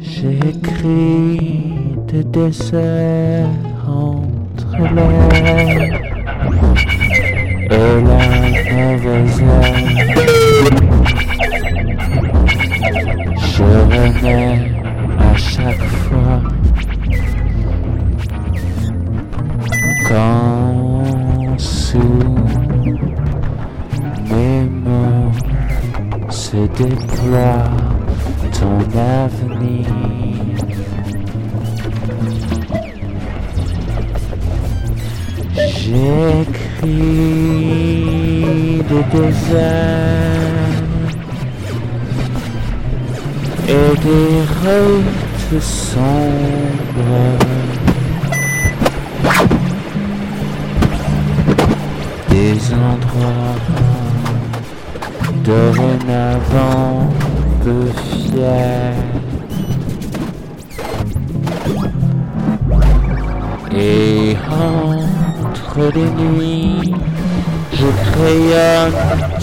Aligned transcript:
J'écris 0.00 1.96
des 2.08 2.24
desserts 2.24 3.46
entre 3.86 4.76
l'air 4.94 6.00
et 7.70 8.00
la 8.02 8.28
à 14.28 15.36
chaque 15.36 15.82
fois 15.82 16.42
quand 20.08 21.58
sous 21.58 21.98
mes 24.30 24.64
mots 24.84 25.32
se 26.30 26.56
déploie 26.56 27.64
ton 28.58 28.78
avenir. 28.98 29.86
J'écris 35.56 36.88
des 38.88 39.04
déserts 39.12 40.67
et 43.68 43.96
des 44.02 44.40
routes 44.62 45.62
sombres. 45.62 46.02
Des 52.30 52.58
endroits 52.72 53.58
dorénavant 55.44 57.10
peu 57.62 57.86
fiers. 58.10 58.94
Et 63.76 64.36
entre 64.50 65.92
les 65.94 66.10
nuits, 66.22 66.94
je 67.72 67.86
crayonne 68.10 68.92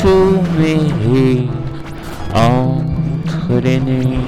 tous 0.00 0.40
mes 0.58 0.80
rires. 1.02 1.62
Les 3.62 3.80
nuits, 3.80 4.18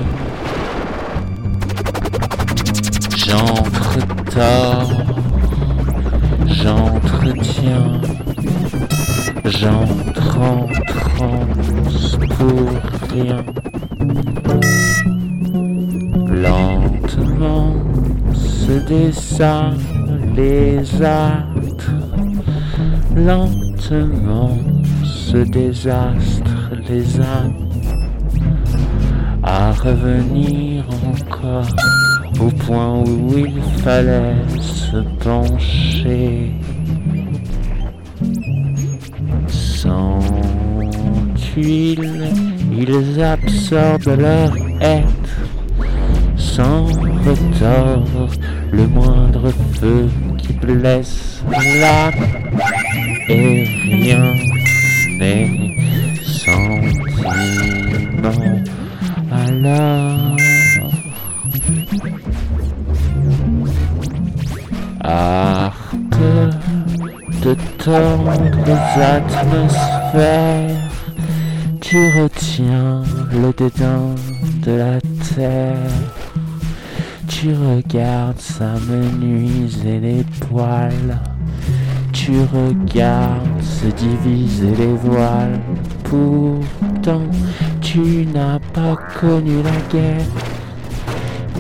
j'entre-tors, 3.17 4.93
j'entretiens, 6.47 8.01
j'entre 9.45 10.39
en 10.41 10.69
pour 12.37 12.69
rien. 13.13 13.45
Lentement 16.29 17.73
se 18.33 18.73
dessinent 18.89 20.35
les 20.37 20.79
astres, 21.03 21.93
lentement 23.17 24.59
se 25.05 25.39
désastre 25.39 26.73
les 26.89 27.21
âmes, 27.21 27.64
à 29.45 29.73
revenir 29.73 30.84
encore 31.06 31.69
au 32.41 32.48
point 32.48 33.00
où 33.00 33.39
il 33.39 33.62
fallait 33.83 34.36
se 34.59 34.97
pencher. 35.23 36.52
Sans 39.46 40.19
tuiles, 41.36 42.33
ils 42.73 43.23
absorbent 43.23 44.17
leur 44.19 44.57
être 44.80 45.24
sans 46.36 46.85
retort, 46.85 48.30
le 48.73 48.86
moindre 48.86 49.51
feu 49.80 50.08
qui 50.39 50.52
blesse 50.52 51.42
l'âme 51.80 52.14
et 53.29 53.64
rien 53.90 54.35
n'est 55.19 55.64
de 67.86 67.90
tendres 67.90 69.02
atmosphères, 69.02 70.70
tu 71.80 71.98
retiens 72.22 73.02
le 73.30 73.52
dédain 73.52 74.14
de 74.62 74.72
la 74.72 75.00
terre. 75.34 75.77
Tu 77.28 77.50
regardes 77.52 78.40
s'amenuiser 78.40 80.00
les 80.00 80.24
poils. 80.48 81.18
Tu 82.12 82.33
regardes 82.52 83.61
se 83.61 83.86
diviser 83.86 84.74
les 84.77 84.95
voiles. 84.95 85.61
Pourtant, 86.05 87.22
tu 87.83 88.27
n'as 88.33 88.61
pas 88.72 88.96
connu 89.20 89.62
la 89.62 89.92
guerre, 89.92 90.27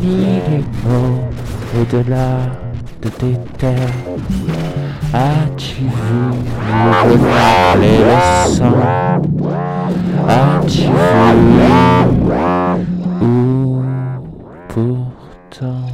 ni 0.00 0.16
les 0.16 0.64
mots 0.84 1.28
au-delà 1.78 2.63
de. 3.04 3.76
As-tu 5.12 5.82
vu 5.84 6.24
sang 8.46 8.74
As-tu 10.28 10.82
vu 10.82 12.04
où 13.20 13.82
pourtant 14.68 15.86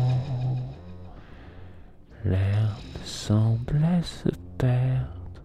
l'air 2.25 2.77
semblait 3.05 4.03
se 4.03 4.31
perdre 4.57 5.43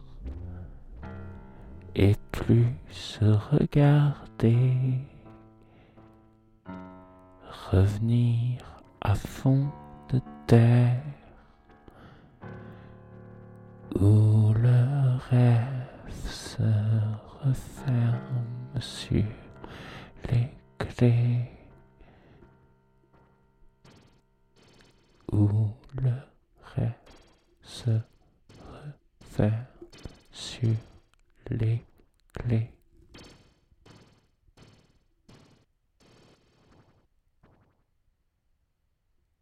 et 1.95 2.15
plus 2.31 2.67
se 2.91 3.25
regarder? 3.51 4.77
Revenir 7.71 8.61
à 9.01 9.15
fond 9.15 9.65
de 10.13 10.21
terre 10.45 11.01
où 13.99 14.53
le 14.53 15.17
rêve 15.29 16.11
se 16.25 16.63
referme 17.43 18.79
sur 18.79 19.23
les 20.29 20.49
clés, 20.77 21.49
où 25.31 25.49
le 26.01 26.13
rêve 26.75 26.91
se 27.61 27.91
referme 28.59 29.65
sur 30.31 30.69
les 31.49 31.81
clés. 32.33 32.74